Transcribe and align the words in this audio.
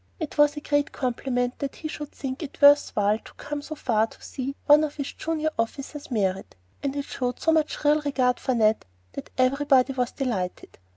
It 0.19 0.35
was 0.35 0.57
a 0.57 0.61
great 0.61 0.91
compliment 0.91 1.59
that 1.59 1.75
he 1.75 1.87
should 1.87 2.11
think 2.11 2.41
it 2.41 2.59
worth 2.59 2.89
while 2.95 3.19
to 3.19 3.33
come 3.35 3.61
so 3.61 3.75
far 3.75 4.07
to 4.07 4.19
see 4.19 4.55
one 4.65 4.83
of 4.83 4.95
his 4.95 5.13
junior 5.13 5.51
officers 5.59 6.09
married; 6.09 6.55
and 6.81 6.95
it 6.95 7.05
showed 7.05 7.39
so 7.39 7.51
much 7.51 7.83
real 7.85 8.01
regard 8.01 8.39
for 8.39 8.55
Ned 8.55 8.83
that 9.13 9.29
everybody 9.37 9.93
was 9.93 10.11
delighted. 10.11 10.79